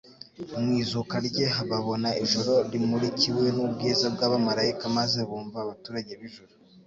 [0.61, 6.53] mu izuka rye babona ijoro rimurikiwe n'ubwiza bw'abamaraika maze bumva abaturage b'ljuru